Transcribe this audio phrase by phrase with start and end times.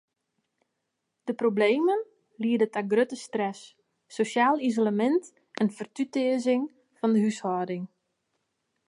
[1.27, 1.97] De problemen
[2.43, 3.61] liede ta grutte stress,
[4.15, 5.25] sosjaal isolemint
[5.61, 6.63] en fertutearzing
[6.97, 7.83] fan de húshâlding.